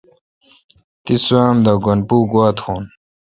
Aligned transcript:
تی 1.03 1.13
سوا 1.23 1.41
اوم 1.47 1.57
د 1.65 1.67
گن 1.83 1.99
پو 2.07 2.15
گوا 2.31 2.47
تھون؟ 2.57 2.83